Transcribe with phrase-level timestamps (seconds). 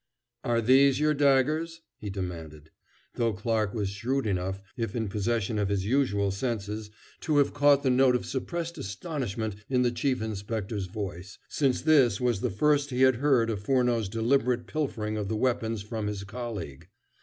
[0.43, 2.71] "Are these your daggers?" he demanded,
[3.17, 6.89] though Clarke was shrewd enough, if in possession of his usual senses,
[7.19, 12.19] to have caught the note of suppressed astonishment in the Chief Inspector's voice, since this
[12.19, 16.23] was the first he had heard of Furneaux's deliberate pilfering of the weapons from his
[16.23, 16.89] colleague.